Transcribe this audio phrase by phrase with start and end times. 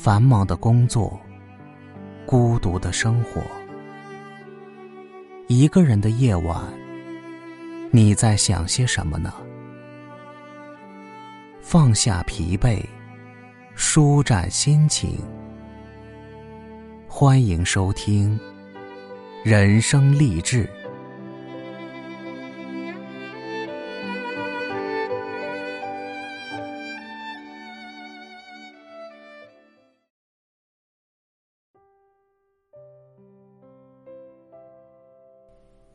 [0.00, 1.18] 繁忙的工作，
[2.24, 3.42] 孤独的生活，
[5.48, 6.62] 一个人的夜晚，
[7.90, 9.34] 你在想些什么呢？
[11.60, 12.80] 放下疲惫，
[13.74, 15.18] 舒展心情。
[17.08, 18.38] 欢迎收听
[19.50, 20.64] 《人生励志》。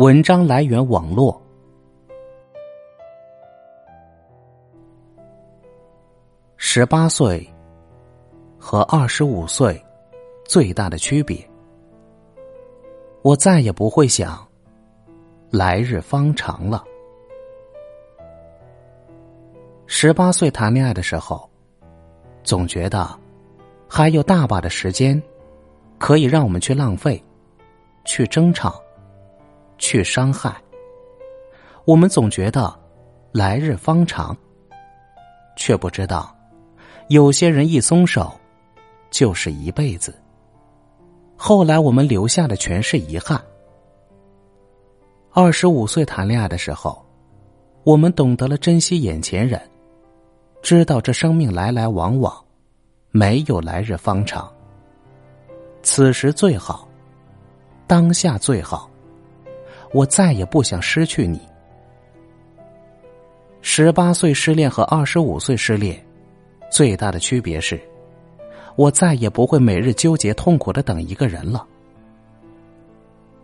[0.00, 1.38] 文章来源：网络。
[6.56, 7.46] 十八岁
[8.58, 9.78] 和二十五岁
[10.46, 11.36] 最大的区别，
[13.20, 14.42] 我再也不会想
[15.50, 16.82] 来日方长了。
[19.84, 21.46] 十八岁谈恋爱的时候，
[22.42, 23.06] 总觉得
[23.86, 25.22] 还有大把的时间
[25.98, 27.22] 可以让我们去浪费，
[28.06, 28.82] 去争吵。
[29.80, 30.54] 去伤害，
[31.84, 32.72] 我们总觉得
[33.32, 34.36] 来日方长，
[35.56, 36.32] 却不知道
[37.08, 38.30] 有些人一松手
[39.10, 40.14] 就是一辈子。
[41.34, 43.42] 后来我们留下的全是遗憾。
[45.32, 47.02] 二十五岁谈恋爱的时候，
[47.82, 49.58] 我们懂得了珍惜眼前人，
[50.60, 52.44] 知道这生命来来往往，
[53.10, 54.52] 没有来日方长。
[55.82, 56.86] 此时最好，
[57.86, 58.89] 当下最好。
[59.92, 61.40] 我再也不想失去你。
[63.62, 66.02] 十八岁失恋和二十五岁失恋，
[66.70, 67.80] 最大的区别是，
[68.76, 71.66] 我再也不会每日纠结痛苦的等一个人了。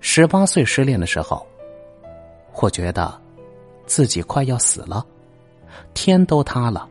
[0.00, 1.46] 十八岁失恋的时候，
[2.62, 3.20] 我觉得
[3.84, 5.04] 自己快要死了，
[5.92, 6.88] 天都塌了，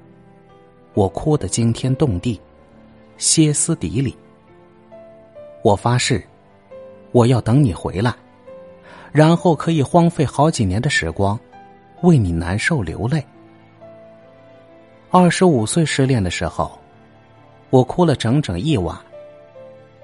[0.93, 2.39] 我哭得惊天动地，
[3.17, 4.15] 歇斯底里。
[5.63, 6.23] 我发誓，
[7.13, 8.13] 我要等你回来。
[9.17, 11.39] 然后可以荒废好几年的时光，
[12.03, 13.25] 为你难受流泪。
[15.09, 16.77] 二十五岁失恋的时候，
[17.71, 18.95] 我哭了整整一晚，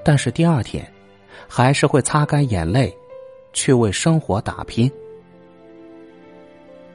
[0.03, 0.83] 但是第二天，
[1.47, 2.91] 还是会擦干眼泪，
[3.53, 4.91] 去为生活打拼。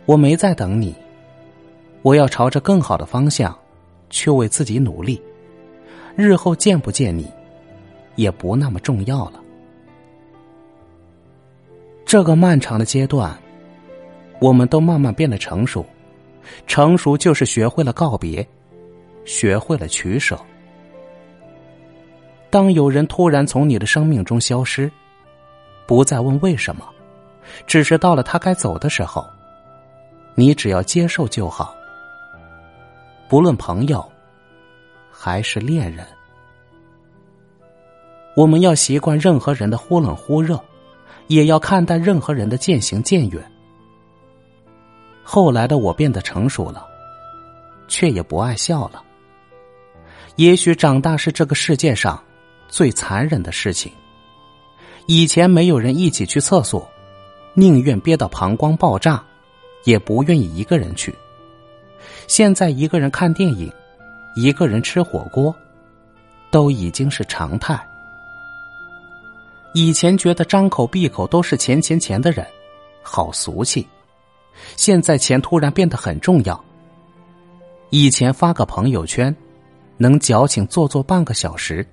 [0.04, 0.92] 我没在等你，
[2.02, 3.56] 我要朝着更好的方向，
[4.10, 5.22] 去为自己努力。
[6.16, 7.30] 日后见不见你，
[8.16, 9.40] 也不那么重要了。
[12.08, 13.38] 这个漫长的阶段，
[14.41, 15.84] 我们都慢慢变得成熟。
[16.66, 18.48] 成熟就是学会了告别，
[19.26, 20.41] 学会了取舍。
[22.48, 24.91] 当有人突然从你的生命中消失，
[25.86, 26.82] 不再问为什么，
[27.66, 29.22] 只是到了他该走的时候，
[30.34, 31.74] 你只要接受就好。
[33.28, 34.02] 不论朋友
[35.12, 36.06] 还是恋人，
[38.34, 40.58] 我们要习惯任何人的忽冷忽热。
[41.28, 43.43] 也要看待任何人的渐行渐远。
[45.22, 46.87] 后来的我变得成熟了，
[47.87, 49.03] 却也不爱笑了。
[50.37, 52.22] 也许长大是这个世界上
[52.69, 53.93] 最残忍的事情。
[55.06, 56.89] 以前没有人一起去厕所，
[57.55, 59.22] 宁愿憋到膀胱爆炸，
[59.84, 61.15] 也不愿意一个人去。
[62.27, 63.72] 现在一个人看电影，
[64.37, 65.55] 一个人吃火锅，
[66.50, 67.78] 都已经是常态。
[69.74, 72.46] 以前觉得张口闭口都是钱钱钱的人，
[73.02, 73.86] 好俗气。
[74.76, 76.64] 现在钱突然变得很重要。
[77.90, 79.34] 以前发个朋友圈，
[79.96, 81.86] 能矫情做做半个小时，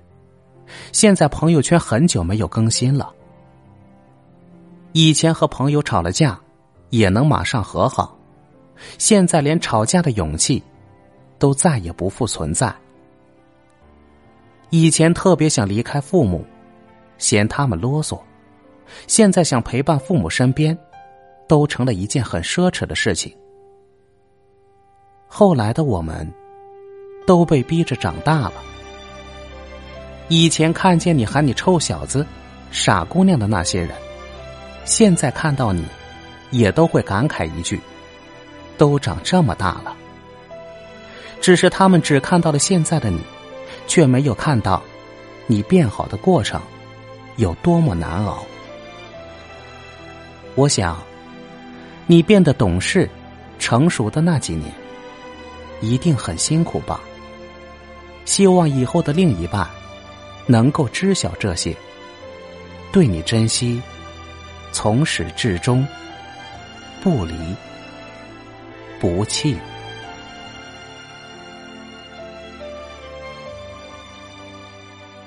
[0.90, 3.12] 现在朋友圈很久没有更新了。
[4.92, 6.40] 以前和朋友吵了架，
[6.90, 8.18] 也能马上和好，
[8.98, 10.62] 现在连吵架的勇气，
[11.38, 12.74] 都再也不复存在。
[14.70, 16.44] 以前特别想离开父母。
[17.18, 18.20] 嫌他们啰嗦，
[19.06, 20.76] 现在想陪伴父母身边，
[21.48, 23.34] 都成了一件很奢侈的事情。
[25.26, 26.30] 后来的我们，
[27.26, 28.54] 都被逼着长大了。
[30.28, 32.26] 以前看见你喊你臭小子、
[32.70, 33.90] 傻姑娘的那些人，
[34.84, 35.84] 现在看到你，
[36.50, 37.80] 也都会感慨一句
[38.78, 39.96] ：“都长这么大了。”
[41.40, 43.20] 只是他们只看到了现在的你，
[43.86, 44.82] 却没有看到
[45.46, 46.60] 你变好的过程。
[47.36, 48.44] 有多么难熬？
[50.54, 50.96] 我想，
[52.06, 53.08] 你变得懂事、
[53.58, 54.72] 成熟的那几年，
[55.80, 57.00] 一定很辛苦吧？
[58.24, 59.68] 希望以后的另一半
[60.46, 61.76] 能够知晓这些，
[62.90, 63.80] 对你珍惜，
[64.72, 65.86] 从始至终，
[67.02, 67.34] 不离
[68.98, 69.56] 不弃。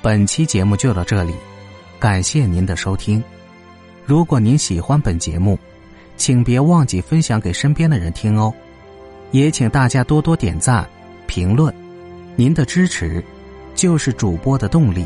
[0.01, 1.33] 本期节目就到这里，
[1.99, 3.21] 感谢您的收听。
[4.05, 5.59] 如果您喜欢本节目，
[6.15, 8.53] 请别忘记分享给身边的人听哦。
[9.31, 10.87] 也请大家多多点赞、
[11.27, 11.73] 评论，
[12.35, 13.23] 您的支持
[13.75, 15.05] 就是主播的动力。